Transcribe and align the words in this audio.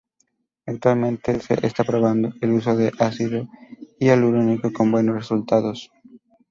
Actualmente 0.65 1.39
se 1.41 1.59
está 1.61 1.83
probando 1.83 2.33
el 2.41 2.53
uso 2.53 2.75
de 2.75 2.91
ácido 2.97 3.47
hialurónico 3.99 4.73
con 4.73 4.91
buenos 4.91 5.13
resultados. 5.13 5.91